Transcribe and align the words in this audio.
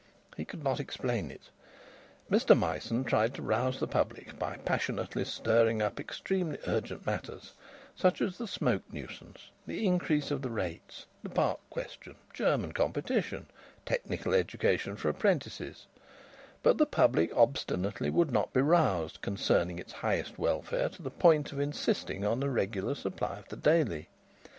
He 0.35 0.45
could 0.45 0.63
not 0.63 0.79
explain 0.79 1.29
it. 1.29 1.51
Mr 2.27 2.57
Myson 2.57 3.03
tried 3.03 3.35
to 3.35 3.43
rouse 3.43 3.79
the 3.79 3.85
public 3.85 4.39
by 4.39 4.57
passionately 4.65 5.23
stirring 5.23 5.79
up 5.83 5.99
extremely 5.99 6.57
urgent 6.65 7.05
matters 7.05 7.53
such 7.95 8.19
as 8.19 8.39
the 8.39 8.47
smoke 8.47 8.81
nuisance, 8.91 9.51
the 9.67 9.85
increase 9.85 10.31
of 10.31 10.41
the 10.41 10.49
rates, 10.49 11.05
the 11.21 11.29
park 11.29 11.59
question, 11.69 12.15
German 12.33 12.71
competition, 12.71 13.45
technical 13.85 14.33
education 14.33 14.95
for 14.95 15.07
apprentices; 15.09 15.85
but 16.63 16.79
the 16.79 16.87
public 16.87 17.31
obstinately 17.37 18.09
would 18.09 18.31
not 18.31 18.51
be 18.53 18.61
roused 18.61 19.21
concerning 19.21 19.77
its 19.77 19.93
highest 19.93 20.39
welfare 20.39 20.89
to 20.89 21.03
the 21.03 21.11
point 21.11 21.51
of 21.51 21.59
insisting 21.59 22.25
on 22.25 22.41
a 22.41 22.49
regular 22.49 22.95
supply 22.95 23.37
of 23.37 23.47
the 23.49 23.55
Daily. 23.55 24.09